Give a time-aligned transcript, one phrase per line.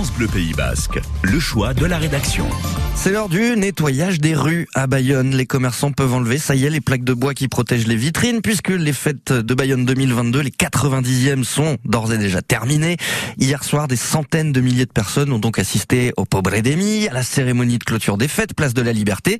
[0.00, 2.46] France Bleu Pays Basque, le choix de la rédaction.
[2.94, 5.34] C'est l'heure du nettoyage des rues à Bayonne.
[5.34, 8.40] Les commerçants peuvent enlever, ça y est, les plaques de bois qui protègent les vitrines,
[8.40, 12.96] puisque les fêtes de Bayonne 2022, les 90e, sont d'ores et déjà terminées.
[13.38, 17.12] Hier soir, des centaines de milliers de personnes ont donc assisté au Pobre Demi, à
[17.12, 19.38] la cérémonie de clôture des fêtes, place de la Liberté,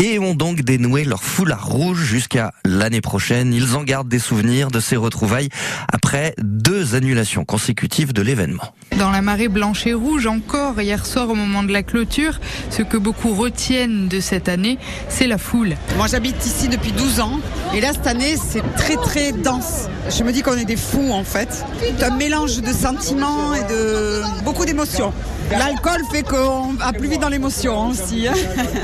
[0.00, 3.52] et ont donc dénoué leur foulard rouge jusqu'à l'année prochaine.
[3.52, 5.48] Ils en gardent des souvenirs de ces retrouvailles
[5.92, 8.74] après deux annulations consécutives de l'événement.
[8.98, 12.38] Dans la marée blanche et rouge, encore hier soir au moment de la clôture,
[12.70, 15.76] ce que beaucoup retiennent de cette année, c'est la foule.
[15.96, 17.40] Moi j'habite ici depuis 12 ans
[17.74, 19.88] et là cette année c'est très très dense.
[20.16, 21.64] Je me dis qu'on est des fous en fait.
[21.80, 25.12] C'est un mélange de sentiments et de beaucoup d'émotions.
[25.50, 28.26] L'alcool fait qu'on va plus vite dans l'émotion aussi.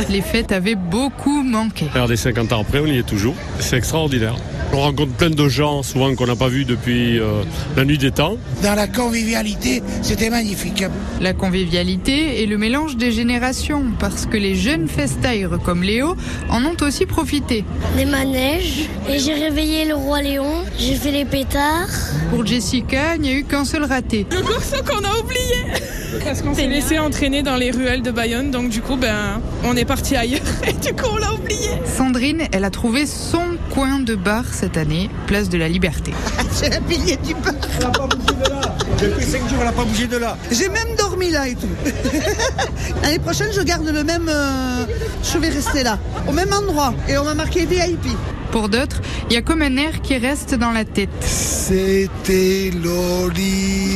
[0.08, 1.86] Les fêtes avaient beaucoup manqué.
[1.92, 3.34] Regardez, 50 ans après, on y est toujours.
[3.58, 4.36] C'est extraordinaire.
[4.74, 7.42] On rencontre plein de gens, souvent qu'on n'a pas vus depuis euh,
[7.76, 8.38] la nuit des temps.
[8.62, 10.84] Dans la convivialité, c'était magnifique.
[11.20, 16.16] La convivialité et le mélange des générations, parce que les jeunes festaires comme Léo
[16.48, 17.66] en ont aussi profité.
[17.98, 21.90] Des manèges, et j'ai réveillé le roi Léon, j'ai fait les pétards.
[22.30, 24.26] Pour Jessica, il n'y a eu qu'un seul raté.
[24.30, 28.50] Le courson qu'on a oublié Parce qu'on s'est laissé entraîner dans les ruelles de Bayonne,
[28.50, 31.68] donc du coup, ben, on est parti ailleurs et du coup, on l'a oublié.
[31.84, 36.12] Sandrine, elle a trouvé son coin de bar cette année, place de la Liberté.
[36.60, 37.54] J'ai un pilier du bar.
[37.78, 38.76] Elle n'a pas bougé de là.
[39.00, 40.36] Depuis 5 jours, elle n'a pas bougé de là.
[40.50, 41.68] J'ai même dormi là et tout.
[43.02, 44.28] L'année prochaine je garde le même...
[44.28, 44.84] euh,
[45.22, 45.98] je vais rester là,
[46.28, 46.92] au même endroit.
[47.08, 48.08] Et on m'a marqué VIP.
[48.50, 51.08] Pour d'autres, il y a comme un air qui reste dans la tête.
[51.22, 53.91] C'était Loli.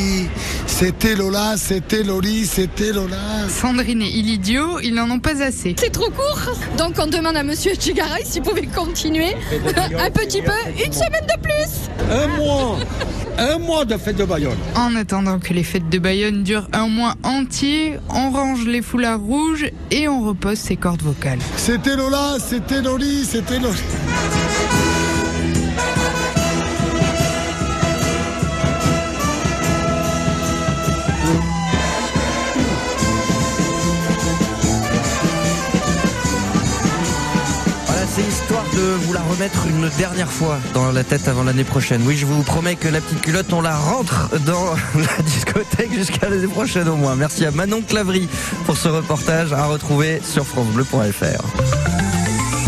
[0.79, 3.17] C'était Lola, c'était Loli, c'était Lola.
[3.49, 5.75] Sandrine et Ilidio, ils n'en ont pas assez.
[5.79, 9.35] C'est trop court, donc on demande à Monsieur Chigaray s'il pouvait continuer
[9.99, 10.53] un petit peu,
[10.85, 11.89] une semaine de plus.
[12.13, 12.77] Un mois.
[13.39, 14.59] Un mois de fête de Bayonne.
[14.75, 19.21] En attendant que les fêtes de Bayonne durent un mois entier, on range les foulards
[19.21, 21.39] rouges et on repose ses cordes vocales.
[21.57, 23.79] C'était Lola, c'était Loli, c'était Loli.
[38.97, 42.03] Vous la remettre une dernière fois dans la tête avant l'année prochaine.
[42.07, 46.29] Oui, je vous promets que la petite culotte, on la rentre dans la discothèque jusqu'à
[46.29, 47.15] l'année prochaine au moins.
[47.15, 48.29] Merci à Manon Clavry
[48.65, 52.06] pour ce reportage à retrouver sur francebleu.fr.